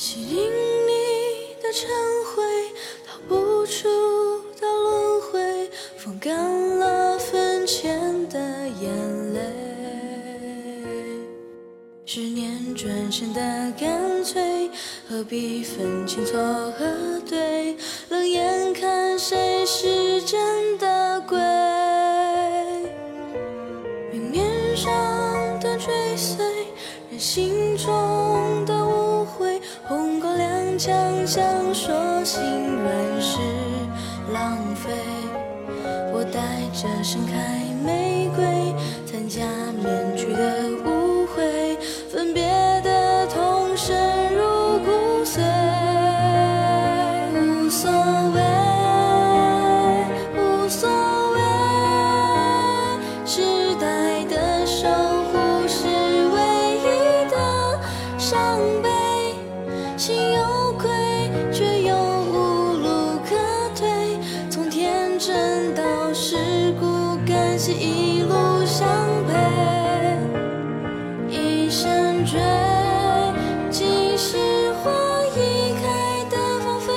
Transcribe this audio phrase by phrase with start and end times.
[0.00, 1.88] 吸引你的忏
[2.30, 2.40] 悔，
[3.04, 3.88] 逃不出
[4.60, 8.38] 的轮回，风干了坟前的
[8.80, 9.40] 眼泪。
[12.06, 13.40] 十年转身的
[13.76, 14.70] 干脆，
[15.08, 16.38] 何必分清错
[16.78, 17.76] 和对，
[18.08, 21.36] 冷眼看谁是真的鬼。
[24.12, 24.88] 明面上
[25.58, 26.46] 的追随，
[27.10, 28.17] 人心中。
[30.78, 33.36] 强强说心软是
[34.32, 34.92] 浪费，
[36.12, 36.40] 我带
[36.72, 38.17] 着盛开玫
[72.24, 72.40] 追，
[73.70, 74.36] 即使
[74.82, 74.90] 花
[75.36, 76.92] 已开的芳菲，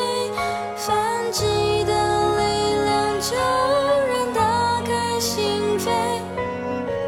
[0.76, 1.94] 反击的
[2.38, 2.42] 力
[2.84, 3.36] 量悄
[4.08, 5.90] 然打开心扉。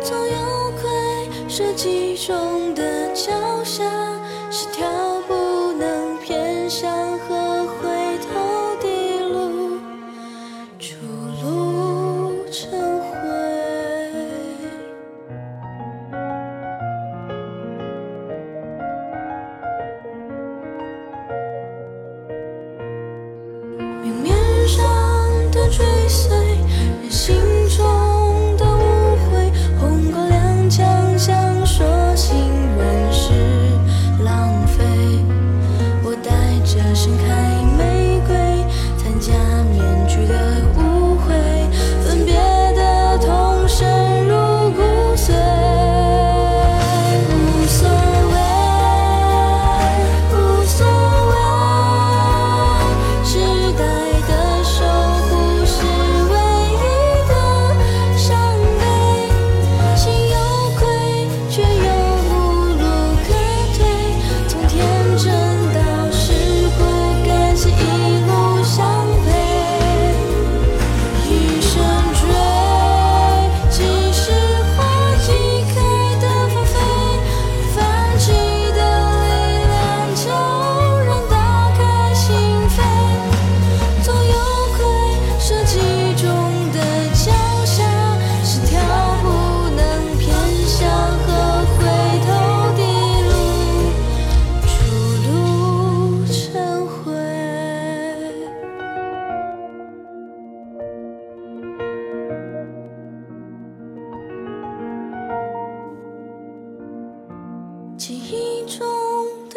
[0.01, 3.31] 总有愧，设计中的脚
[3.63, 3.83] 下
[4.49, 4.87] 是条
[26.13, 27.52] 的追随，人心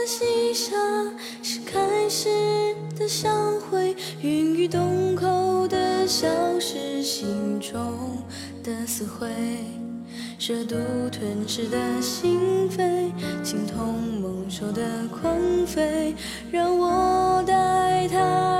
[0.07, 0.71] 细沙
[1.43, 2.29] 是开始
[2.97, 6.29] 的相会，孕育洞口的消
[6.61, 8.17] 失，心中
[8.63, 9.29] 的死灰，
[10.39, 10.77] 热度
[11.11, 13.11] 吞噬的心扉，
[13.43, 15.37] 情同蒙受的狂
[15.67, 16.15] 吠，
[16.53, 18.56] 让我带他